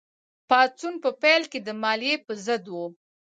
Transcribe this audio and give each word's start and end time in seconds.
پاڅون 0.49 0.95
په 1.03 1.09
پیل 1.21 1.43
کې 1.51 1.59
د 1.67 1.69
مالیې 1.83 2.15
په 2.25 2.33
ضد 2.45 2.65
و. 2.69 2.75